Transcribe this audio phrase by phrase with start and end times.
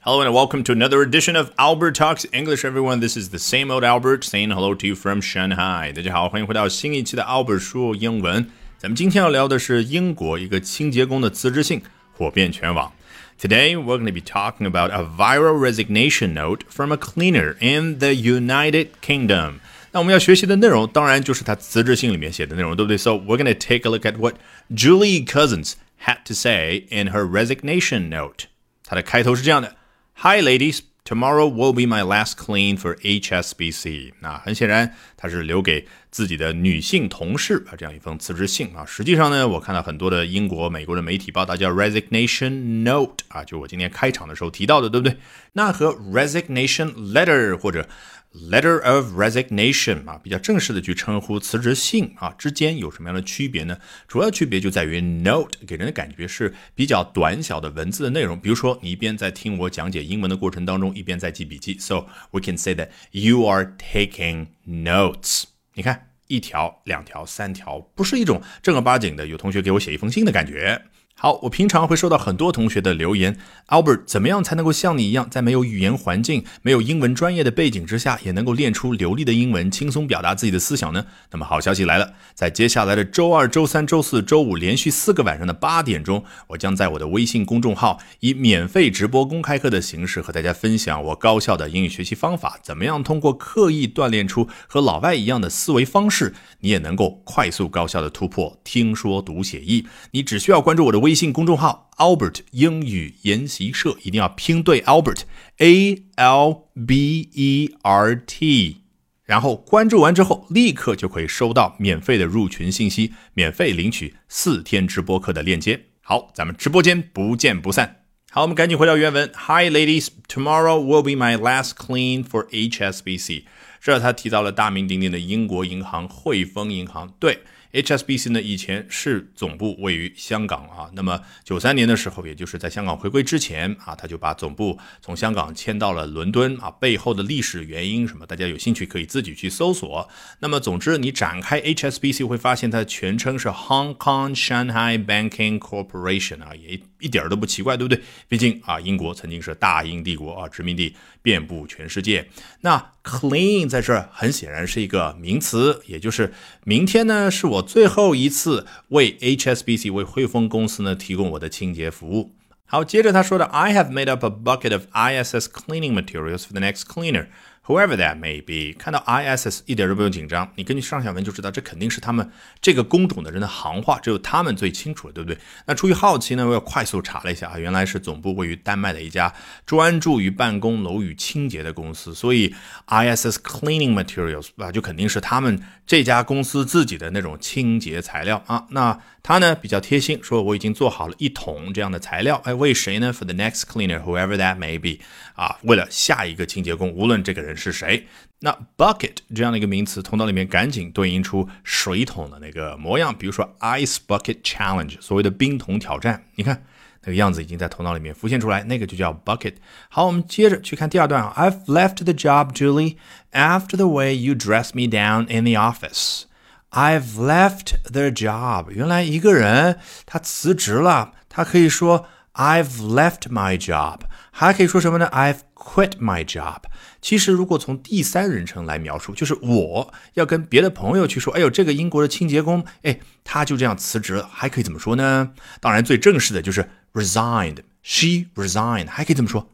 [0.00, 3.00] Hello and welcome to another edition of Albert Talks English, everyone.
[3.00, 5.92] This is the same old Albert saying hello to you from Shanghai.
[5.92, 8.48] 大家好，欢迎回到新一期的 Albert 说英文。
[8.78, 11.82] 咱们今天要聊的是英国一个清洁工的辞职信
[12.12, 12.92] 火遍全网。
[13.40, 18.14] Today we're going to be talking about a viral resignation note from a cleaner in the
[18.14, 19.54] United Kingdom.
[19.90, 22.96] 那我们要学习的内容当然就是他辞职信里面写的内容，对不对？
[22.96, 24.36] So we're going to take a look at what
[24.72, 25.72] Julie Cousins
[26.04, 28.44] had to say in her resignation note.
[28.91, 29.77] 它的开头是这样的。
[30.17, 30.81] Hi, ladies.
[31.05, 34.11] Tomorrow will be my last clean for HSBC。
[34.19, 38.85] 那很显然，它是留给自己的女性同事啊这样一封辞职信啊。
[38.85, 45.17] 实际上呢，我看到很多的英国、美国的媒体报道叫 resignation note 啊，就我今天开场的时候提到的，对不对？
[45.53, 47.87] 那和 resignation letter 或者
[48.33, 53.77] Letter of resignation 啊，比较正式的去称呼辞职信啊，之间有什么样的区别呢？
[54.07, 58.39] 主要区别就在于 note 给人的感觉是比较短小的文字的内容。
[58.39, 61.77] 比如说，你一边在听我讲解英文的过程当中，一边在记笔记。
[61.77, 65.43] So we can say that you are taking notes。
[65.73, 70.81] 你看，一条、两条、三条，不是一种正儿八经的有同学给我写一封信的感觉。
[71.15, 81.05] 好，我平常会收到很多同学的留言，Albert，怎么样才能够像你一样，在没有语言环境、没有英文专业的背景之下，也能够练出流利的英文，轻松表达自己的思想呢？
[81.29, 99.85] 那么好消息来了，在接下来的周二、周三、周四周五连续四个晚上的八点钟，我将在我的微信公众号以免费直播公开课的形式和大家分享我高效的英语学习方法，怎么样通过刻意锻炼出和老外一样的思维方式，你也能够快速高效的突破听说读写译。
[100.09, 101.11] 你只需要关注我的微。
[101.13, 105.21] 信公众号 Albert 英语研习社一定要拼对 Albert
[105.57, 108.77] A L B E R T，
[109.23, 115.87] 然后关注完之后，立刻就可以收到免费的入群信息，免费领取四天直播课的链接。
[116.01, 118.03] 好，咱们直播间不见不散。
[118.31, 119.29] 好，我们赶紧回到原文。
[119.35, 123.43] Hi ladies, tomorrow will be my last clean for HSBC。
[123.79, 127.13] 这他提到了大名鼎鼎的英国银行汇丰银行。
[127.19, 127.41] 对。
[127.73, 130.89] HSBC 呢，以前是总部位于香港啊。
[130.93, 136.69] 那么九三年的时候，也就是在香港回归之前啊，他就把总部从香港迁到了伦敦啊。
[136.79, 140.09] 背后的历史原因什么，大家有兴趣可以自己去搜索。
[140.39, 148.03] 那么总之，你展开 HSBC 会发现它的全称是 Hong Kong Shanghai Banking Corporation 啊，也一点都不奇怪，对不对？
[148.27, 152.27] 毕竟啊，英国曾经是大英帝国啊，殖民地遍布全世界。
[152.61, 162.31] 那 clean 在这儿很显然是一个名词，也就是明天呢是我最后一次为 HSBC 为汇丰公司呢提供我的清洁服务。
[162.65, 167.27] 好，接着他说的，I have made up a bucket of ISS cleaning materials for the next cleaner。
[167.67, 172.27] Whoever that may be，看到 ISS 一点都不用紧张，你根据上下文就知道，这肯定是他们
[172.59, 175.37] 这个工种的人的行话，只有他们最清楚了，对不对？
[175.67, 179.31] 那出于好奇呢，我要快速查了一下啊，原来是总部位于丹麦的一家
[179.63, 182.53] 专注于办公楼宇清洁的公司，所以
[182.87, 188.65] ISS Cleaning Materials 啊，就肯定是他们这家公司自己的那种清洁材料啊。
[188.71, 195.03] 那他呢比较贴心，说我已经做好了一桶这样的材料，哎，为谁呢？For the next cleaner，whoever that may be，
[195.35, 197.51] 啊，为了下一个清洁工，无论这个人。
[197.61, 198.07] 是谁？
[198.39, 203.13] 那 bucket 这样的一个名词，头脑里面赶紧对应出水桶的那个模样。
[203.15, 206.63] 比如说 ice bucket challenge，所谓的冰桶挑战，你看
[207.03, 209.53] 那个样子已经在头脑里面浮现出来，那个就叫 bucket。
[209.89, 211.33] 好，我们接着去看第二段啊。
[211.37, 212.95] I've left the job, Julie,
[213.31, 216.23] after the way you dress me down in the office.
[216.71, 218.69] I've left the job。
[218.69, 223.99] 原来一个人他辞职了，他可以说 I've left my job，
[224.31, 226.61] 还可以说什么呢？I've quit my job。
[227.01, 235.31] 其实，如果从第三人称来描述，就是我要跟别的朋友去说：“哎呦，这个英国的清洁工，哎，他就这样辞职了。”还可以怎么说呢？
[235.59, 237.57] 当然，最正式的就是 resigned。
[237.83, 238.87] She resigned。
[238.87, 239.49] 还可以怎么说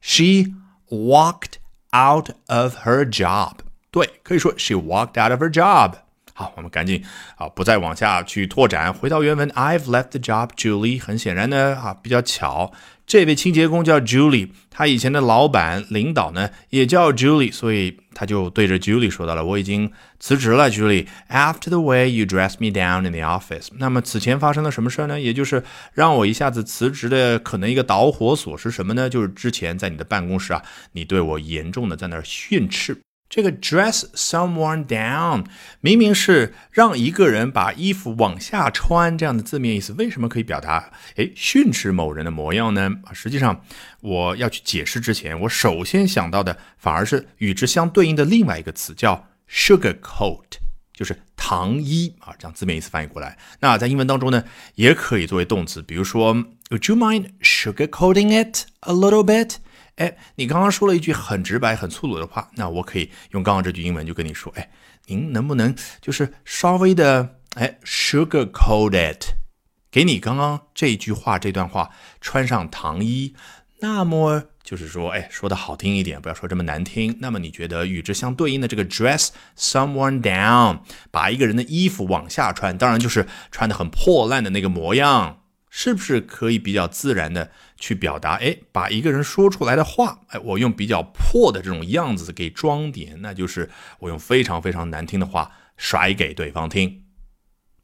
[0.00, 0.52] ：She
[0.90, 1.54] walked
[1.92, 3.60] out of her job。
[3.90, 5.94] 对，可以说 she walked out of her job。
[6.38, 7.02] 好，我们赶紧
[7.34, 9.50] 啊，不再往下去拓展，回到原文。
[9.50, 11.02] I've left the job, Julie。
[11.02, 12.72] 很显然呢，啊，比较巧。
[13.04, 19.90] 这位清洁工叫 Julie，他以前的老板、领导呢也叫 Julie，所以他就对着 Julie 说到了：“我已经
[20.20, 21.08] 辞职了，Julie。
[21.28, 25.20] After the way you dress me down in the office，那么此前发生了什么事儿呢？
[25.20, 29.10] 也就是让我一下子辞职的可能一个导火索是什么呢？
[29.10, 32.96] 就是之前在你的办公室啊，你对我严重的在那儿训斥。”
[33.28, 35.44] 这个 dress someone down
[35.80, 42.90] 明明是让一个人把衣服往下穿这样的字面意思，为什么可以表达哎训斥某人的模样呢？
[43.04, 43.62] 啊，实际上
[44.00, 50.58] 我要去解释之前，我首先想到的反而是与之相对应的另外一个词，叫 sugar coat。
[50.92, 53.38] 就是糖衣啊，这样字面意思翻译过来。
[53.60, 54.42] 那在英文当中呢，
[54.74, 56.34] 也可以作为动词，比如说
[56.70, 59.58] ，Would you mind sugarcoating it a little bit？
[59.98, 64.70] 哎，你刚刚说了一句很直白、很粗鲁的话，那我可以用刚刚这句英文就跟你说，哎，
[65.06, 69.34] 您能不能就是稍微的哎 sugarcoat it，
[69.90, 71.90] 给你刚刚这句话这段话
[72.20, 73.34] 穿上糖衣，
[73.80, 74.44] 那么。
[74.68, 77.16] 就是说，哎，说的好听一点，不要说这么难听。
[77.22, 80.80] 那么你觉得与之相对应的这个 dress someone down，
[81.10, 85.37] 把一个人的衣服往下穿，当然就是穿的很破烂的那个模样，
[85.80, 88.32] 是不是可以比较自然的去表达？
[88.34, 93.70] 哎，把一个人说出来的话，哎，我用比较破的这种样子给装点，那就是
[94.00, 97.04] 我用非常非常难听的话甩给对方听。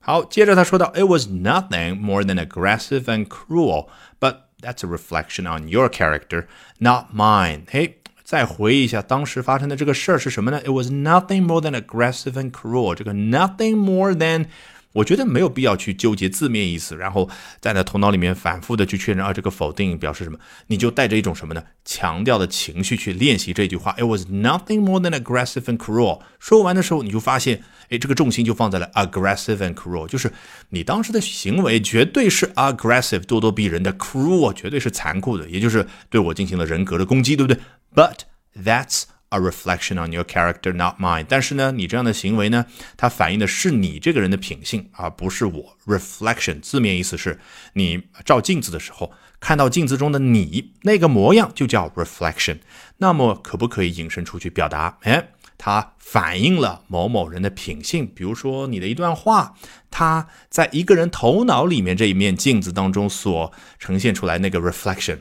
[0.00, 6.46] 好，接着他说到，It was nothing more than aggressive and cruel，but That's a reflection on your character,
[6.78, 7.64] not mine.
[7.68, 12.94] 嘿，再回忆一下当时发生的这个事儿是什么呢？It was nothing more than aggressive and cruel.
[12.94, 14.46] 这个 nothing more than
[14.94, 17.28] 我觉得没有必要去纠结字面意思，然后
[17.60, 20.38] 在那头脑里面反复的去确认啊，这个否定表示什么？
[20.68, 21.62] 你就带着一种什么呢？
[21.84, 23.92] 强调的情绪去练习这句话。
[23.98, 26.20] It was nothing more than aggressive and cruel。
[26.38, 30.32] 说完的时候，你就发现，哎，这个重心就放在了 aggressive and cruel，就是
[30.70, 37.60] 你当时的行为绝对是 aggressive，咄咄逼人的；cruel，绝对是残酷的，也就是对我进行了人格的攻击，对不对
[37.94, 38.20] ？But
[38.56, 39.02] that's
[39.34, 41.26] A reflection on your character, not mine。
[41.28, 42.66] 但是呢，你这样的行为呢，
[42.96, 45.76] 它反映的是你这个人的品性，而不是我。
[45.86, 47.40] Reflection 字面意思是
[47.72, 52.58] 你照镜子的时候看到镜子中的你那个模样，就叫 reflection。
[52.98, 54.98] 那么可不可以引申出去表达？
[55.02, 58.06] 哎，它反映了某某人的品性。
[58.06, 59.56] 比如说你的一段话，
[59.90, 65.18] 它在一个人头脑里面这一面镜子当中所呈现出来那个 reflection。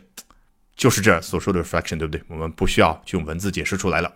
[0.76, 2.22] 就是这所说的 reflection，对不对？
[2.28, 4.14] 我们不需要去用文字解释出来了。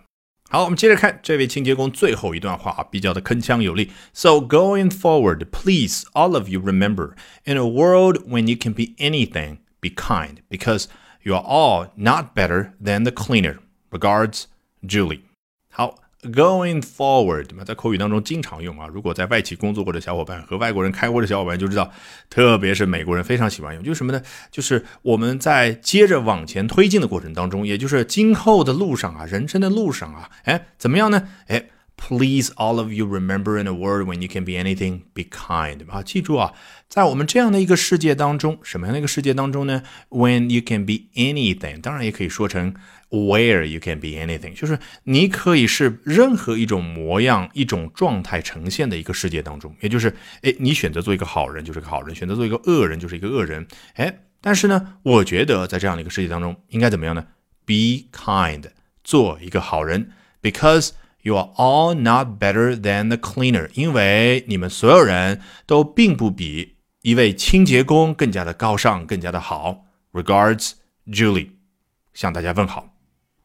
[0.49, 3.91] 好，我们接着看这位清洁工最后一段话啊，比较的铿锵有力。
[4.13, 9.57] So going forward, please, all of you remember, in a world when you can be anything,
[9.81, 10.85] be kind, because
[11.23, 13.57] you are all not better than the cleaner.
[13.89, 14.45] Regards,
[14.85, 15.21] Julie.
[16.20, 17.62] Going forward，嘛？
[17.64, 18.88] 在口语当中经常用啊。
[18.92, 21.88] 如果在外企工作过的小伙伴和外国人开会的小伙伴就知道，
[22.28, 24.20] 特别是美国人非常喜欢用，就是什么呢？
[24.50, 31.28] 就是我们在接着往前推进的过程当中，也就是今后的路上啊，人生的路上啊，哎，怎么样呢？
[31.46, 31.66] 哎
[31.98, 35.80] ，Please all of you remember in a word when you can be anything, be kind。
[35.90, 36.54] 啊，记住啊，
[36.88, 42.74] 在我们这样的一个世界当中，什么样的一个世界当中呢？When you can be anything，当然也可以说成。
[43.10, 57.24] Where you can be anything，就是你可以是任何一种模样、一种状态呈现的一个世界当中，也就是，哎，你选择做一个好人就是个好人，选择做一个恶人就是一个恶人，哎，但是呢，我觉得在这样的一个世界当中，应该怎么样呢
[57.64, 58.64] ？Be kind，
[59.02, 60.10] 做一个好人
[60.42, 60.90] ，because
[61.22, 69.84] you are all not better than the cleaner，因为你们所有人都并不比一位清洁工更加的高尚、更加的好。
[70.12, 71.50] Regards，Julie，
[72.12, 72.97] 向大家问好。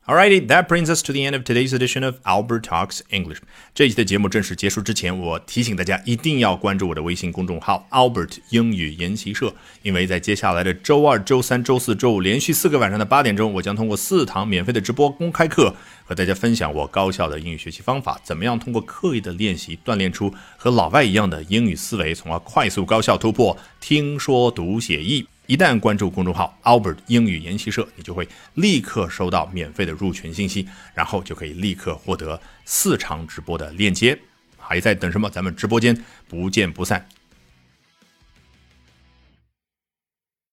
[0.05, 3.37] Alrighty, that brings us to the end of today's edition of Albert Talks English。
[3.73, 15.73] 这一期的节目正式结束之前，我提醒大家一定要关注我的微信公众号 Albert 英语研习社，因为在接下来的周二、周三、周四周五连续四个晚上的八点钟，我将通过四堂免费的直播公开课，
[16.03, 25.25] 和大家分享我高效的英语学习方法，怎么样通过刻意的练习锻炼出和老外一样的英语思维，从而快速高效突破听说读写译。
[25.45, 34.17] 一旦关注公众号 Albert 英语研习社，你就会立刻收到免费的入群信息，然后就可以立刻获得四场直播的链接。
[34.57, 35.29] 还在等什么？
[35.29, 37.05] 咱们直播间不见不散！